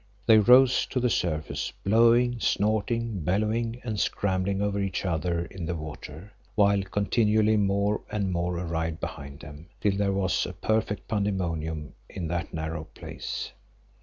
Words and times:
They 0.25 0.39
rose 0.39 0.87
to 0.87 0.99
the 0.99 1.11
surface, 1.11 1.71
blowing, 1.83 2.39
snorting, 2.39 3.19
bellowing 3.21 3.79
and 3.83 3.99
scrambling 3.99 4.59
over 4.59 4.79
each 4.79 5.05
other 5.05 5.45
in 5.45 5.67
the 5.67 5.75
water, 5.75 6.33
while 6.55 6.81
continually 6.81 7.55
more 7.55 8.01
and 8.09 8.31
more 8.31 8.57
arrived 8.57 8.99
behind 8.99 9.41
them, 9.41 9.67
till 9.79 9.95
there 9.95 10.11
was 10.11 10.47
a 10.47 10.53
perfect 10.53 11.07
pandemonium 11.07 11.93
in 12.09 12.27
that 12.29 12.51
narrow 12.51 12.85
place. 12.85 13.51